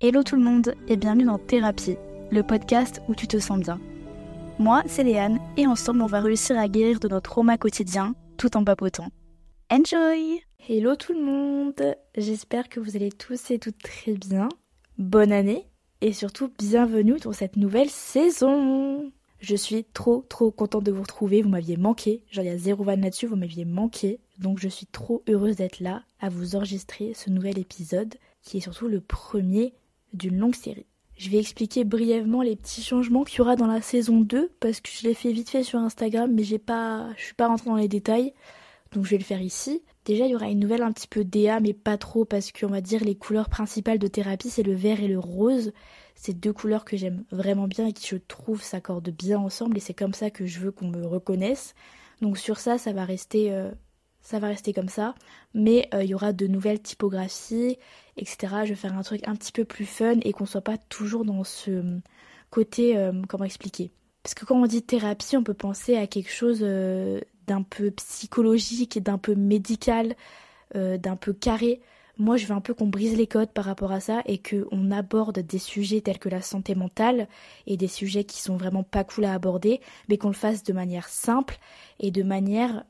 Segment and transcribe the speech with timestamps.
[0.00, 1.96] Hello tout le monde et bienvenue dans Thérapie,
[2.30, 3.80] le podcast où tu te sens bien.
[4.60, 8.56] Moi, c'est Léane et ensemble on va réussir à guérir de notre trauma quotidien tout
[8.56, 9.08] en papotant.
[9.72, 14.48] Enjoy Hello tout le monde J'espère que vous allez tous et toutes très bien.
[14.98, 15.66] Bonne année
[16.00, 19.10] et surtout bienvenue dans cette nouvelle saison
[19.40, 22.56] Je suis trop trop contente de vous retrouver, vous m'aviez manqué, genre il y a
[22.56, 26.54] zéro van là-dessus, vous m'aviez manqué, donc je suis trop heureuse d'être là à vous
[26.54, 29.74] enregistrer ce nouvel épisode qui est surtout le premier
[30.12, 30.86] d'une longue série.
[31.16, 34.80] Je vais expliquer brièvement les petits changements qu'il y aura dans la saison 2 parce
[34.80, 37.70] que je l'ai fait vite fait sur Instagram mais j'ai pas je suis pas rentrée
[37.70, 38.32] dans les détails
[38.92, 39.82] donc je vais le faire ici.
[40.04, 42.68] Déjà, il y aura une nouvelle un petit peu DA mais pas trop parce qu'on
[42.68, 45.72] va dire les couleurs principales de thérapie c'est le vert et le rose.
[46.14, 49.80] C'est deux couleurs que j'aime vraiment bien et qui je trouve s'accordent bien ensemble et
[49.80, 51.74] c'est comme ça que je veux qu'on me reconnaisse.
[52.22, 53.70] Donc sur ça, ça va rester euh,
[54.28, 55.14] ça va rester comme ça.
[55.54, 57.78] Mais euh, il y aura de nouvelles typographies,
[58.18, 58.36] etc.
[58.64, 61.24] Je vais faire un truc un petit peu plus fun et qu'on soit pas toujours
[61.24, 61.98] dans ce euh,
[62.50, 63.90] côté, euh, comment expliquer?
[64.22, 69.02] Parce que quand on dit thérapie, on peut penser à quelque chose d'un peu psychologique
[69.02, 70.16] d'un peu médical,
[70.74, 71.80] d'un peu carré.
[72.18, 74.90] Moi, je veux un peu qu'on brise les codes par rapport à ça et qu'on
[74.90, 77.26] aborde des sujets tels que la santé mentale
[77.66, 80.74] et des sujets qui sont vraiment pas cool à aborder, mais qu'on le fasse de
[80.74, 81.58] manière simple
[82.00, 82.84] et de manière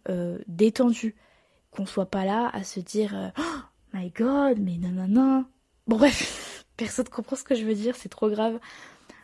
[0.49, 1.15] détendue
[1.79, 3.61] qu'on soit pas là à se dire euh, oh
[3.95, 5.45] my god, mais nanana.
[5.87, 8.59] Bon, bref, personne comprend ce que je veux dire, c'est trop grave.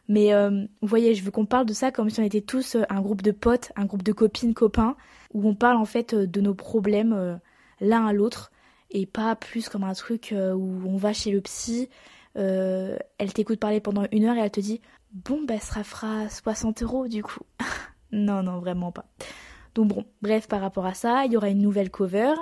[0.06, 2.76] Mais euh, vous voyez, je veux qu'on parle de ça comme si on était tous
[2.76, 4.96] euh, un groupe de potes, un groupe de copines, copains,
[5.32, 7.40] où on parle en fait de nos problèmes
[7.80, 8.52] l'un à l'autre
[8.90, 11.88] et pas plus comme un truc où on va chez le psy,
[12.36, 14.80] elle t'écoute parler pendant une heure et elle te dit
[15.10, 17.40] bon bah ça fera 60 euros du coup.
[18.12, 19.06] non non vraiment pas.
[19.74, 22.34] Donc bon, bref, par rapport à ça, il y aura une nouvelle cover.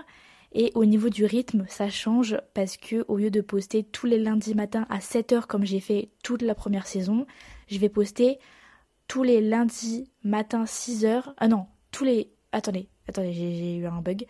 [0.54, 4.18] Et au niveau du rythme, ça change parce que au lieu de poster tous les
[4.18, 7.26] lundis matins à 7h comme j'ai fait toute la première saison,
[7.68, 8.38] je vais poster
[9.08, 11.32] tous les lundis matin 6h.
[11.38, 14.26] Ah non, tous les Attendez, attendez, j'ai eu un bug.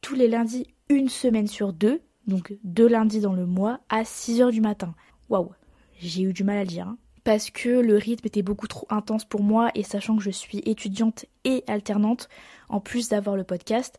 [0.00, 4.50] Tous les lundis une semaine sur deux, donc deux lundis dans le mois à 6h
[4.50, 4.94] du matin.
[5.28, 5.52] Waouh,
[5.98, 6.88] j'ai eu du mal à le dire.
[6.88, 10.30] Hein parce que le rythme était beaucoup trop intense pour moi et sachant que je
[10.30, 12.28] suis étudiante et alternante,
[12.68, 13.98] en plus d'avoir le podcast,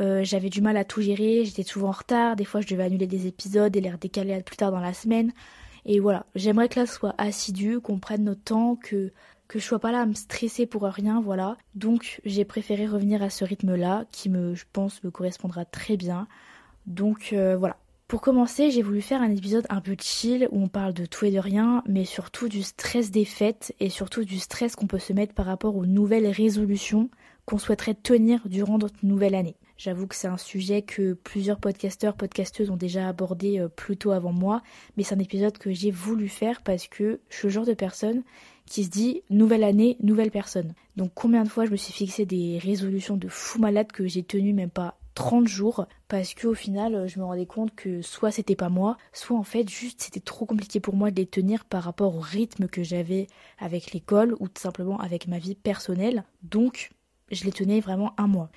[0.00, 2.82] euh, j'avais du mal à tout gérer, j'étais souvent en retard, des fois je devais
[2.82, 5.32] annuler des épisodes et les redécaler plus tard dans la semaine.
[5.86, 9.12] Et voilà, j'aimerais que là soit assidu, qu'on prenne notre temps, que
[9.46, 11.56] que je sois pas là à me stresser pour rien, voilà.
[11.74, 16.26] Donc j'ai préféré revenir à ce rythme-là, qui me, je pense, me correspondra très bien.
[16.86, 17.76] Donc euh, voilà,
[18.14, 21.24] pour commencer, j'ai voulu faire un épisode un peu chill où on parle de tout
[21.24, 25.00] et de rien, mais surtout du stress des fêtes et surtout du stress qu'on peut
[25.00, 27.10] se mettre par rapport aux nouvelles résolutions
[27.44, 29.56] qu'on souhaiterait tenir durant notre nouvelle année.
[29.78, 34.12] J'avoue que c'est un sujet que plusieurs podcasteurs, podcasteuses ont déjà abordé euh, plus tôt
[34.12, 34.62] avant moi,
[34.96, 37.74] mais c'est un épisode que j'ai voulu faire parce que je suis le genre de
[37.74, 38.22] personne
[38.64, 40.74] qui se dit nouvelle année, nouvelle personne.
[40.94, 44.22] Donc combien de fois je me suis fixé des résolutions de fou malade que j'ai
[44.22, 48.30] tenues même pas 30 jours parce que au final je me rendais compte que soit
[48.30, 51.64] c'était pas moi, soit en fait juste c'était trop compliqué pour moi de les tenir
[51.64, 56.24] par rapport au rythme que j'avais avec l'école ou tout simplement avec ma vie personnelle.
[56.42, 56.90] Donc
[57.30, 58.50] je les tenais vraiment un mois.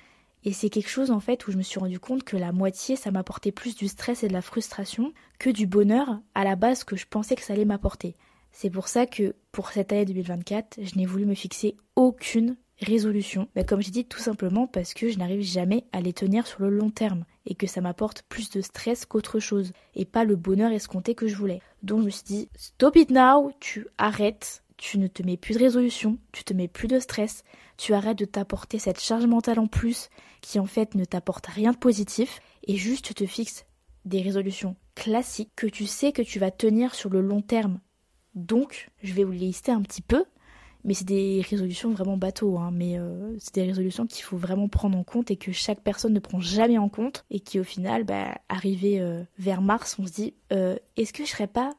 [0.44, 2.96] Et c'est quelque chose en fait où je me suis rendu compte que la moitié
[2.96, 6.84] ça m'apportait plus du stress et de la frustration que du bonheur à la base
[6.84, 8.16] que je pensais que ça allait m'apporter.
[8.52, 13.48] C'est pour ça que pour cette année 2024, je n'ai voulu me fixer aucune résolution
[13.54, 16.60] bah, Comme j'ai dit, tout simplement parce que je n'arrive jamais à les tenir sur
[16.60, 20.36] le long terme et que ça m'apporte plus de stress qu'autre chose et pas le
[20.36, 21.60] bonheur escompté que je voulais.
[21.82, 25.54] Donc je me suis dit, stop it now, tu arrêtes, tu ne te mets plus
[25.54, 27.42] de résolution, tu te mets plus de stress,
[27.76, 30.08] tu arrêtes de t'apporter cette charge mentale en plus
[30.40, 33.64] qui en fait ne t'apporte rien de positif et juste te fixes
[34.04, 37.80] des résolutions classiques que tu sais que tu vas tenir sur le long terme.
[38.34, 40.24] Donc, je vais vous lister un petit peu
[40.84, 44.68] mais c'est des résolutions vraiment bateau, hein, mais euh, c'est des résolutions qu'il faut vraiment
[44.68, 47.64] prendre en compte et que chaque personne ne prend jamais en compte et qui au
[47.64, 51.74] final, bah, arrivé euh, vers mars, on se dit euh, est-ce que je serais pas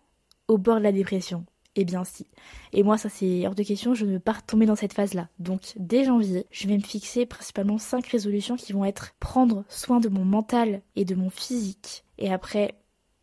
[0.48, 1.46] au bord de la dépression?
[1.76, 2.28] Eh bien si.
[2.74, 5.30] Et moi ça c'est hors de question, je ne veux pas retomber dans cette phase-là.
[5.40, 10.00] Donc dès janvier, je vais me fixer principalement 5 résolutions qui vont être prendre soin
[10.00, 12.04] de mon mental et de mon physique.
[12.18, 12.76] Et après,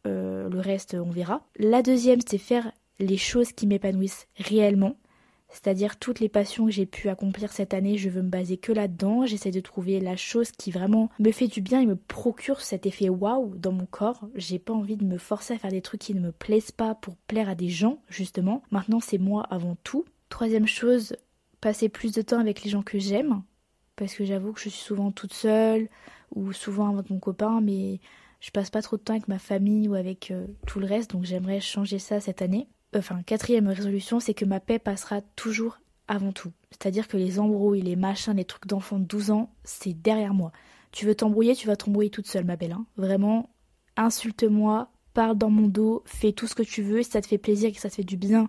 [0.04, 1.44] le reste on verra.
[1.58, 4.96] La deuxième c'est faire les choses qui m'épanouissent réellement.
[5.48, 8.72] C'est-à-dire toutes les passions que j'ai pu accomplir cette année, je veux me baser que
[8.72, 9.26] là-dedans.
[9.26, 12.84] J'essaie de trouver la chose qui vraiment me fait du bien et me procure cet
[12.84, 14.28] effet waouh dans mon corps.
[14.34, 16.94] J'ai pas envie de me forcer à faire des trucs qui ne me plaisent pas
[16.94, 18.62] pour plaire à des gens, justement.
[18.70, 20.04] Maintenant, c'est moi avant tout.
[20.28, 21.16] Troisième chose,
[21.60, 23.42] passer plus de temps avec les gens que j'aime.
[23.94, 25.88] Parce que j'avoue que je suis souvent toute seule
[26.34, 28.00] ou souvent avec mon copain, mais
[28.40, 31.10] Je passe pas trop de temps avec ma famille ou avec euh, tout le reste,
[31.10, 32.68] donc j'aimerais changer ça cette année.
[32.96, 35.78] Enfin, quatrième résolution, c'est que ma paix passera toujours
[36.08, 36.52] avant tout.
[36.70, 40.52] C'est-à-dire que les embrouilles, les machins, les trucs d'enfants de 12 ans, c'est derrière moi.
[40.92, 42.72] Tu veux t'embrouiller, tu vas t'embrouiller toute seule, ma belle.
[42.72, 42.86] Hein.
[42.96, 43.50] Vraiment,
[43.96, 47.02] insulte-moi, parle dans mon dos, fais tout ce que tu veux.
[47.02, 48.48] Si ça te fait plaisir et que ça te fait du bien,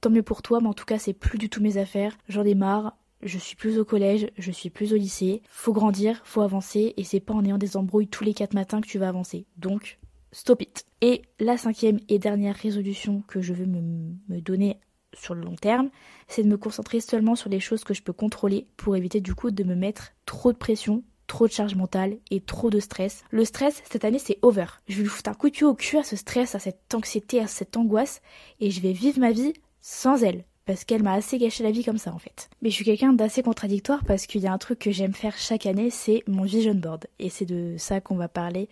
[0.00, 0.60] tant mieux pour toi.
[0.60, 2.16] Mais en tout cas, c'est plus du tout mes affaires.
[2.28, 2.96] J'en ai marre.
[3.22, 5.40] Je suis plus au collège, je suis plus au lycée.
[5.48, 8.82] Faut grandir, faut avancer, et c'est pas en ayant des embrouilles tous les quatre matins
[8.82, 9.46] que tu vas avancer.
[9.56, 9.98] Donc,
[10.34, 10.84] stop it.
[11.00, 14.78] Et la cinquième et dernière résolution que je veux me, donner
[15.14, 15.90] sur le long terme,
[16.28, 19.34] c'est de me concentrer seulement sur les choses que je peux contrôler pour éviter du
[19.34, 23.24] coup de me mettre trop de pression, trop de charge mentale et trop de stress.
[23.30, 24.66] Le stress, cette année, c'est over.
[24.88, 26.92] Je vais lui foutre un coup de pied au cul à ce stress, à cette
[26.94, 28.20] anxiété, à cette angoisse,
[28.60, 30.44] et je vais vivre ma vie sans elle.
[30.66, 32.48] Parce qu'elle m'a assez gâché la vie comme ça en fait.
[32.62, 35.36] Mais je suis quelqu'un d'assez contradictoire parce qu'il y a un truc que j'aime faire
[35.36, 37.06] chaque année, c'est mon vision board.
[37.18, 38.70] Et c'est de ça qu'on va parler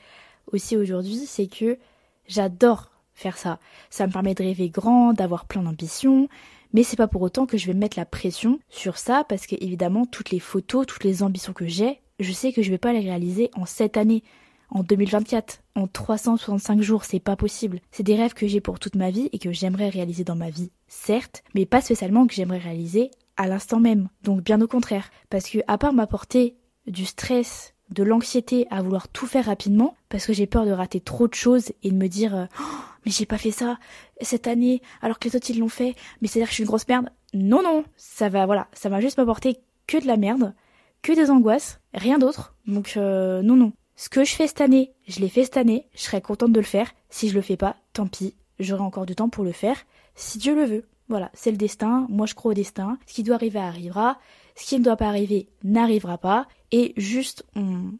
[0.52, 1.78] aussi aujourd'hui, c'est que
[2.26, 3.58] j'adore faire ça.
[3.90, 6.28] Ça me permet de rêver grand, d'avoir plein d'ambitions,
[6.72, 9.56] mais c'est pas pour autant que je vais mettre la pression sur ça parce que
[9.60, 12.92] évidemment toutes les photos, toutes les ambitions que j'ai, je sais que je vais pas
[12.92, 14.22] les réaliser en cette année,
[14.70, 17.80] en 2024, en 365 jours, c'est pas possible.
[17.90, 20.48] C'est des rêves que j'ai pour toute ma vie et que j'aimerais réaliser dans ma
[20.48, 24.08] vie, certes, mais pas spécialement que j'aimerais réaliser à l'instant même.
[24.22, 26.56] Donc bien au contraire, parce que à part m'apporter
[26.86, 31.00] du stress, de l'anxiété à vouloir tout faire rapidement, parce que j'ai peur de rater
[31.00, 32.64] trop de choses et de me dire euh, oh,
[33.04, 33.78] mais j'ai pas fait ça
[34.20, 36.68] cette année alors que les autres ils l'ont fait, mais c'est-à-dire que je suis une
[36.68, 37.10] grosse merde.
[37.34, 40.54] Non non, ça va voilà, ça va juste m'apporter que de la merde,
[41.02, 42.54] que des angoisses, rien d'autre.
[42.66, 43.72] Donc euh, non non.
[43.96, 46.60] Ce que je fais cette année, je l'ai fait cette année, je serais contente de
[46.60, 46.90] le faire.
[47.10, 49.76] Si je le fais pas, tant pis, j'aurai encore du temps pour le faire,
[50.14, 50.84] si Dieu le veut.
[51.08, 54.18] Voilà, c'est le destin, moi je crois au destin, ce qui doit arriver arrivera,
[54.56, 57.92] ce qui ne doit pas arriver n'arrivera pas, et juste on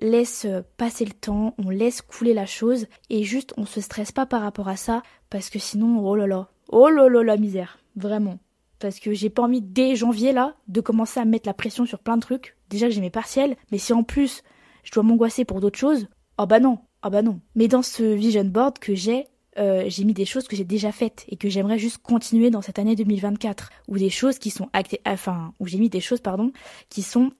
[0.00, 0.46] laisse
[0.76, 4.42] passer le temps, on laisse couler la chose, et juste on se stresse pas par
[4.42, 8.38] rapport à ça, parce que sinon, oh là là, oh là là la misère, vraiment.
[8.78, 12.00] Parce que j'ai pas envie dès janvier là de commencer à mettre la pression sur
[12.00, 12.56] plein de trucs.
[12.68, 14.42] Déjà que j'ai mes partiels, mais si en plus
[14.82, 16.08] je dois m'angoisser pour d'autres choses,
[16.38, 17.40] oh bah non, oh bah non.
[17.54, 19.26] Mais dans ce vision board que j'ai,
[19.58, 22.62] euh, j'ai mis des choses que j'ai déjà faites et que j'aimerais juste continuer dans
[22.62, 26.22] cette année 2024 ou des choses qui sont actées enfin où j'ai mis des choses
[26.22, 26.52] pardon
[26.88, 27.30] qui sont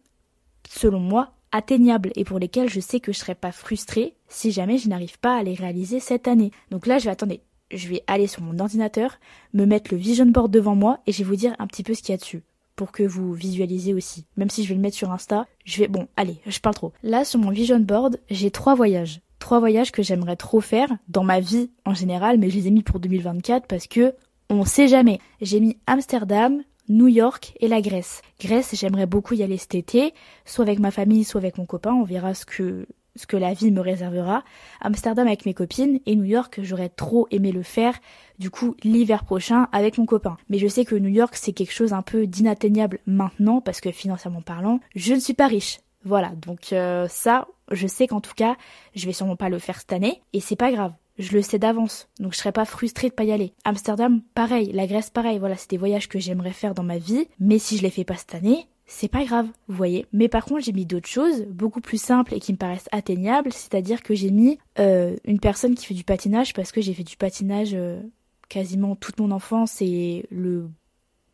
[0.69, 4.79] selon moi atteignables et pour lesquelles je sais que je serai pas frustrée si jamais
[4.79, 6.50] je n'arrive pas à les réaliser cette année.
[6.70, 7.35] Donc là, je vais attendre,
[7.70, 9.19] je vais aller sur mon ordinateur,
[9.53, 11.94] me mettre le vision board devant moi et je vais vous dire un petit peu
[11.94, 12.43] ce qu'il y a dessus
[12.75, 14.25] pour que vous visualisez aussi.
[14.38, 16.93] Même si je vais le mettre sur Insta, je vais bon, allez, je parle trop.
[17.03, 21.25] Là sur mon vision board, j'ai trois voyages trois voyages que j'aimerais trop faire dans
[21.25, 24.14] ma vie en général, mais je les ai mis pour 2024 parce que
[24.49, 25.19] on sait jamais.
[25.41, 28.23] J'ai mis Amsterdam, New York et la Grèce.
[28.40, 30.14] Grèce, j'aimerais beaucoup y aller cet été,
[30.44, 33.52] soit avec ma famille, soit avec mon copain, on verra ce que ce que la
[33.52, 34.43] vie me réservera.
[34.81, 37.94] Amsterdam avec mes copines et New York, j'aurais trop aimé le faire,
[38.38, 40.38] du coup l'hiver prochain avec mon copain.
[40.49, 43.90] Mais je sais que New York c'est quelque chose un peu d'inatteignable maintenant parce que
[43.90, 45.81] financièrement parlant, je ne suis pas riche.
[46.05, 48.56] Voilà, donc euh, ça, je sais qu'en tout cas,
[48.94, 50.93] je vais sûrement pas le faire cette année, et c'est pas grave.
[51.19, 53.53] Je le sais d'avance, donc je serais pas frustrée de pas y aller.
[53.64, 57.26] Amsterdam, pareil, la Grèce, pareil, voilà, c'est des voyages que j'aimerais faire dans ma vie,
[57.38, 60.06] mais si je les fais pas cette année, c'est pas grave, vous voyez.
[60.12, 63.53] Mais par contre, j'ai mis d'autres choses, beaucoup plus simples et qui me paraissent atteignables,
[63.53, 67.04] c'est-à-dire que j'ai mis euh, une personne qui fait du patinage, parce que j'ai fait
[67.04, 68.00] du patinage euh,
[68.49, 70.71] quasiment toute mon enfance et une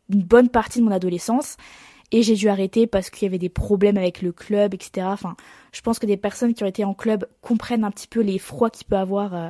[0.09, 1.57] bonne partie de mon adolescence
[2.11, 5.07] et j'ai dû arrêter parce qu'il y avait des problèmes avec le club, etc.
[5.09, 5.35] Enfin,
[5.71, 8.39] je pense que des personnes qui ont été en club comprennent un petit peu les
[8.39, 9.49] froids qu'il peut avoir euh,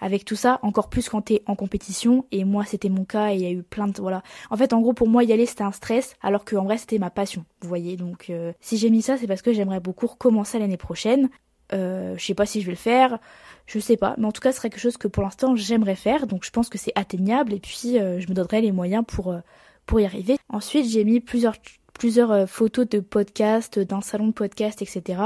[0.00, 2.26] avec tout ça, encore plus quand t'es en compétition.
[2.30, 4.22] Et moi, c'était mon cas et il y a eu plein de voilà.
[4.50, 6.98] En fait, en gros, pour moi, y aller c'était un stress, alors qu'en vrai, c'était
[6.98, 7.44] ma passion.
[7.60, 7.96] Vous voyez.
[7.96, 11.28] Donc, euh, si j'ai mis ça, c'est parce que j'aimerais beaucoup recommencer l'année prochaine.
[11.72, 13.18] Euh, je sais pas si je vais le faire,
[13.66, 15.96] je sais pas, mais en tout cas, ce serait quelque chose que pour l'instant j'aimerais
[15.96, 19.02] faire, donc je pense que c'est atteignable et puis euh, je me donnerai les moyens
[19.04, 19.34] pour
[19.84, 20.36] pour y arriver.
[20.48, 21.56] Ensuite, j'ai mis plusieurs
[21.96, 25.20] plusieurs euh, photos de podcast, d'un salon de podcast, etc.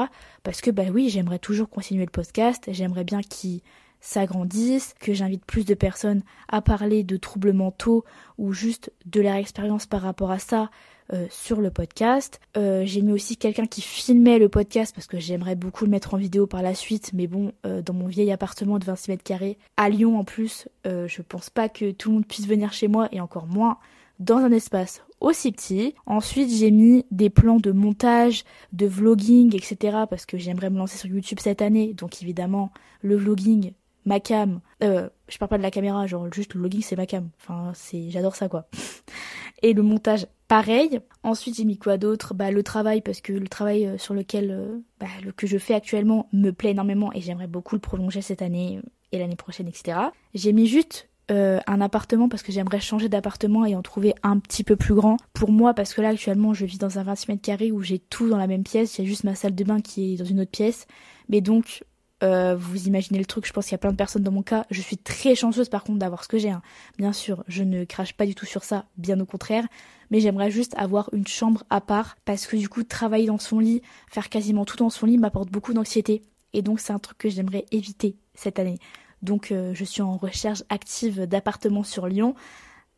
[0.44, 3.60] Parce que bah oui, j'aimerais toujours continuer le podcast, j'aimerais bien qu'il
[4.00, 8.04] s'agrandisse, que j'invite plus de personnes à parler de troubles mentaux
[8.38, 10.70] ou juste de leur expérience par rapport à ça
[11.12, 12.40] euh, sur le podcast.
[12.56, 16.14] Euh, j'ai mis aussi quelqu'un qui filmait le podcast parce que j'aimerais beaucoup le mettre
[16.14, 19.58] en vidéo par la suite, mais bon, dans mon vieil appartement de 26 mètres carrés,
[19.76, 23.08] à Lyon en plus, je pense pas que tout le monde puisse venir chez moi
[23.10, 23.78] et encore moins
[24.20, 25.94] dans un espace aussi petit.
[26.06, 29.98] Ensuite, j'ai mis des plans de montage, de vlogging, etc.
[30.08, 31.94] parce que j'aimerais me lancer sur YouTube cette année.
[31.94, 32.72] Donc évidemment,
[33.02, 33.72] le vlogging,
[34.04, 37.06] ma cam, euh, je parle pas de la caméra, genre juste le vlogging c'est ma
[37.06, 37.28] cam.
[37.40, 38.66] Enfin, c'est, j'adore ça quoi.
[39.62, 41.00] Et le montage, pareil.
[41.22, 42.32] Ensuite, j'ai mis quoi d'autre?
[42.32, 45.58] Bah le travail, parce que le travail euh, sur lequel euh, bah, le que je
[45.58, 48.80] fais actuellement me plaît énormément et j'aimerais beaucoup le prolonger cette année
[49.12, 49.98] et l'année prochaine, etc.
[50.34, 54.38] J'ai mis juste euh, un appartement parce que j'aimerais changer d'appartement et en trouver un
[54.38, 57.28] petit peu plus grand pour moi parce que là actuellement je vis dans un 26
[57.28, 59.80] mètres carrés où j'ai tout dans la même pièce, a juste ma salle de bain
[59.80, 60.86] qui est dans une autre pièce.
[61.28, 61.84] Mais donc
[62.22, 64.42] euh, vous imaginez le truc, je pense qu'il y a plein de personnes dans mon
[64.42, 64.66] cas.
[64.70, 66.50] Je suis très chanceuse par contre d'avoir ce que j'ai.
[66.50, 66.62] Hein.
[66.98, 69.66] Bien sûr, je ne crache pas du tout sur ça, bien au contraire.
[70.10, 73.58] Mais j'aimerais juste avoir une chambre à part parce que du coup, travailler dans son
[73.58, 76.22] lit, faire quasiment tout dans son lit m'apporte beaucoup d'anxiété.
[76.52, 78.78] Et donc c'est un truc que j'aimerais éviter cette année.
[79.22, 82.34] Donc euh, je suis en recherche active d'appartements sur Lyon.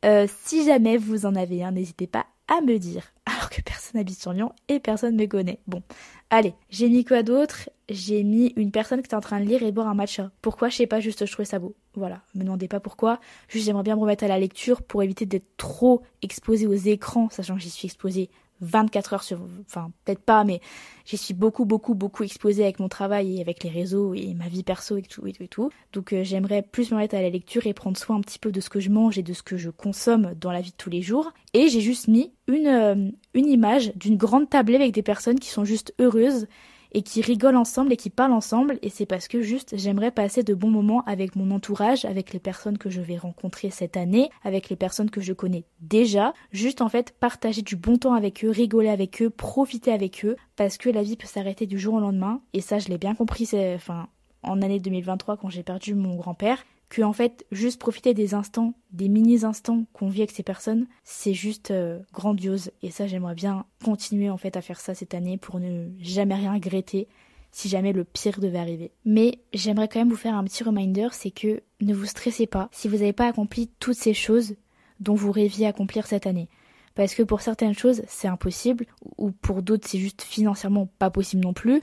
[0.04, 3.12] Euh, si jamais vous en avez un, n'hésitez pas à me dire.
[3.26, 5.60] Alors que personne habite sur Lyon et personne me connaît.
[5.66, 5.82] Bon,
[6.30, 7.70] allez, j'ai mis quoi d'autre?
[7.88, 10.30] J'ai mis une personne qui est en train de lire et boire un matcha.
[10.42, 10.68] Pourquoi?
[10.68, 11.74] Je sais pas, juste je trouvais ça beau.
[11.94, 13.20] Voilà, me demandez pas pourquoi.
[13.48, 17.28] Juste j'aimerais bien me remettre à la lecture pour éviter d'être trop exposée aux écrans,
[17.30, 18.30] sachant que j'y suis exposée
[18.62, 20.60] 24 heures sur, enfin peut-être pas, mais
[21.04, 24.48] j'y suis beaucoup, beaucoup, beaucoup exposée avec mon travail et avec les réseaux et ma
[24.48, 25.70] vie perso et tout et tout et tout.
[25.92, 28.52] Donc euh, j'aimerais plus me mettre à la lecture et prendre soin un petit peu
[28.52, 30.76] de ce que je mange et de ce que je consomme dans la vie de
[30.76, 31.32] tous les jours.
[31.54, 35.48] Et j'ai juste mis une, euh, une image d'une grande tablée avec des personnes qui
[35.48, 36.46] sont juste heureuses
[36.92, 40.42] et qui rigolent ensemble et qui parlent ensemble et c'est parce que juste j'aimerais passer
[40.42, 44.30] de bons moments avec mon entourage, avec les personnes que je vais rencontrer cette année,
[44.44, 48.44] avec les personnes que je connais déjà, juste en fait partager du bon temps avec
[48.44, 51.94] eux, rigoler avec eux, profiter avec eux parce que la vie peut s'arrêter du jour
[51.94, 54.08] au lendemain et ça je l'ai bien compris c'est enfin
[54.42, 58.74] en année 2023 quand j'ai perdu mon grand-père que en fait juste profiter des instants,
[58.90, 63.34] des mini instants qu'on vit avec ces personnes, c'est juste euh, grandiose et ça j'aimerais
[63.34, 67.08] bien continuer en fait à faire ça cette année pour ne jamais rien regretter
[67.50, 68.90] si jamais le pire devait arriver.
[69.06, 72.68] Mais j'aimerais quand même vous faire un petit reminder, c'est que ne vous stressez pas
[72.72, 74.56] si vous n'avez pas accompli toutes ces choses
[75.00, 76.50] dont vous rêviez accomplir cette année.
[76.94, 78.84] Parce que pour certaines choses, c'est impossible,
[79.16, 81.80] ou pour d'autres, c'est juste financièrement pas possible non plus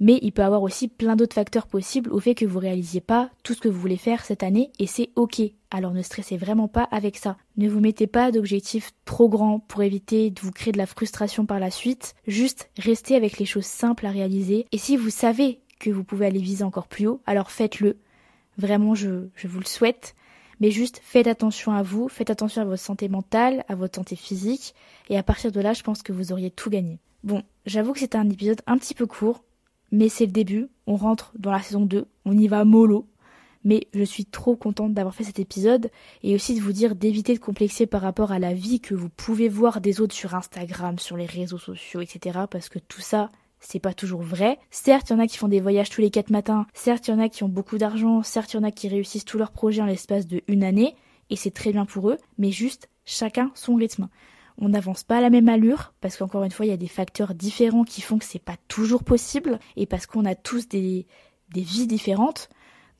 [0.00, 3.30] mais il peut avoir aussi plein d'autres facteurs possibles au fait que vous réalisiez pas
[3.42, 5.40] tout ce que vous voulez faire cette année et c'est ok.
[5.70, 7.36] Alors ne stressez vraiment pas avec ça.
[7.56, 11.46] Ne vous mettez pas d'objectifs trop grands pour éviter de vous créer de la frustration
[11.46, 12.14] par la suite.
[12.26, 16.26] Juste restez avec les choses simples à réaliser et si vous savez que vous pouvez
[16.26, 17.98] aller viser encore plus haut, alors faites-le.
[18.56, 20.14] Vraiment, je, je vous le souhaite.
[20.60, 24.16] Mais juste faites attention à vous, faites attention à votre santé mentale, à votre santé
[24.16, 24.74] physique,
[25.08, 26.98] et à partir de là, je pense que vous auriez tout gagné.
[27.22, 29.44] Bon, j'avoue que c'était un épisode un petit peu court,
[29.90, 33.06] mais c'est le début, on rentre dans la saison 2, on y va mollo.
[33.64, 35.90] Mais je suis trop contente d'avoir fait cet épisode
[36.22, 39.08] et aussi de vous dire d'éviter de complexer par rapport à la vie que vous
[39.08, 42.38] pouvez voir des autres sur Instagram, sur les réseaux sociaux, etc.
[42.48, 44.58] Parce que tout ça, c'est pas toujours vrai.
[44.70, 47.10] Certes, il y en a qui font des voyages tous les quatre matins, certes, il
[47.10, 49.38] y en a qui ont beaucoup d'argent, certes, il y en a qui réussissent tous
[49.38, 50.94] leurs projets en l'espace de une année,
[51.30, 54.08] et c'est très bien pour eux, mais juste chacun son rythme
[54.58, 56.88] on n'avance pas à la même allure parce qu'encore une fois il y a des
[56.88, 61.06] facteurs différents qui font que c'est pas toujours possible et parce qu'on a tous des,
[61.54, 62.48] des vies différentes.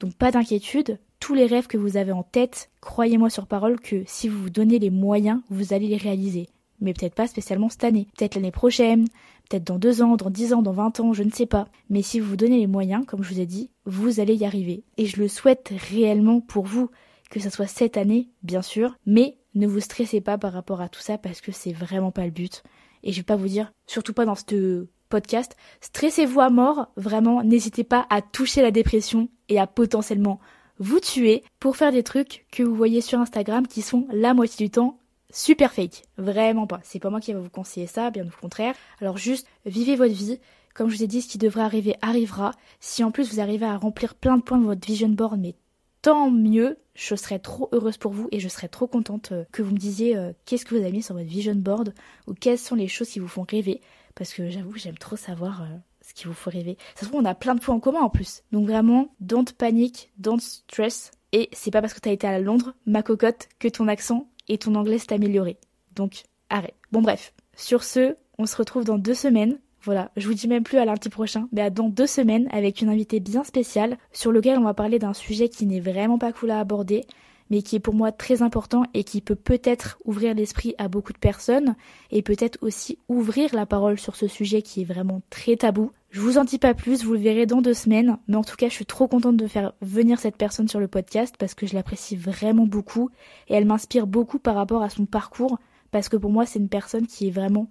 [0.01, 4.05] Donc pas d'inquiétude, tous les rêves que vous avez en tête, croyez-moi sur parole que
[4.07, 6.49] si vous vous donnez les moyens, vous allez les réaliser.
[6.81, 9.09] Mais peut-être pas spécialement cette année, peut-être l'année prochaine,
[9.49, 11.67] peut-être dans deux ans, dans dix ans, dans vingt ans, je ne sais pas.
[11.91, 14.45] Mais si vous vous donnez les moyens, comme je vous ai dit, vous allez y
[14.45, 14.85] arriver.
[14.97, 16.89] Et je le souhaite réellement pour vous,
[17.31, 20.89] que ce soit cette année, bien sûr, mais ne vous stressez pas par rapport à
[20.89, 22.63] tout ça parce que c'est vraiment pas le but.
[23.03, 27.43] Et je vais pas vous dire, surtout pas dans ce podcast, stressez-vous à mort, vraiment,
[27.43, 30.41] n'hésitez pas à toucher la dépression et à potentiellement
[30.79, 34.67] vous tuer pour faire des trucs que vous voyez sur Instagram qui sont la moitié
[34.67, 34.99] du temps
[35.31, 36.05] super fake.
[36.17, 36.81] Vraiment pas.
[36.85, 38.75] C'est pas moi qui va vous conseiller ça, bien au contraire.
[39.01, 40.39] Alors juste, vivez votre vie.
[40.75, 42.53] Comme je vous ai dit, ce qui devrait arriver arrivera.
[42.81, 45.57] Si en plus vous arrivez à remplir plein de points de votre vision board, mais
[46.03, 46.79] tant mieux.
[46.99, 49.79] Je serais trop heureuse pour vous et je serais trop contente euh, que vous me
[49.79, 51.95] disiez euh, qu'est-ce que vous avez mis sur votre vision board
[52.27, 53.81] ou quelles sont les choses qui vous font rêver.
[54.17, 55.67] Parce que j'avoue, j'aime trop savoir euh,
[56.01, 56.77] ce qui vous fait rêver.
[56.97, 58.43] Ça se trouve, on a plein de points en commun en plus.
[58.51, 61.13] Donc vraiment, don't panique, don't stress.
[61.31, 64.59] Et c'est pas parce que t'as été à Londres, ma cocotte, que ton accent et
[64.59, 65.57] ton anglais s'est amélioré.
[65.95, 66.75] Donc arrête.
[66.91, 70.65] Bon bref, sur ce, on se retrouve dans deux semaines voilà, je vous dis même
[70.65, 74.33] plus à lundi prochain, mais à dans deux semaines avec une invitée bien spéciale sur
[74.33, 77.07] lequel on va parler d'un sujet qui n'est vraiment pas cool à aborder,
[77.49, 81.15] mais qui est pour moi très important et qui peut peut-être ouvrir l'esprit à beaucoup
[81.15, 81.75] de personnes
[82.11, 85.91] et peut-être aussi ouvrir la parole sur ce sujet qui est vraiment très tabou.
[86.11, 88.57] Je vous en dis pas plus, vous le verrez dans deux semaines, mais en tout
[88.57, 91.67] cas je suis trop contente de faire venir cette personne sur le podcast parce que
[91.67, 93.09] je l'apprécie vraiment beaucoup
[93.49, 95.59] et elle m'inspire beaucoup par rapport à son parcours
[95.93, 97.71] parce que pour moi c'est une personne qui est vraiment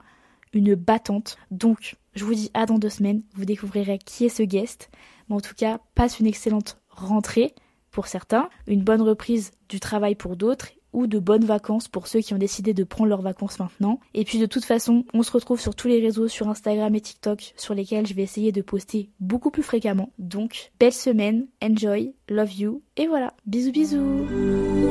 [0.53, 1.38] une battante.
[1.51, 4.89] Donc, je vous dis à dans deux semaines, vous découvrirez qui est ce guest.
[5.29, 7.53] Mais en tout cas, passe une excellente rentrée
[7.91, 12.21] pour certains, une bonne reprise du travail pour d'autres, ou de bonnes vacances pour ceux
[12.21, 14.00] qui ont décidé de prendre leurs vacances maintenant.
[14.13, 17.01] Et puis de toute façon, on se retrouve sur tous les réseaux, sur Instagram et
[17.01, 20.12] TikTok, sur lesquels je vais essayer de poster beaucoup plus fréquemment.
[20.17, 24.87] Donc, belle semaine, enjoy, love you, et voilà, bisous bisous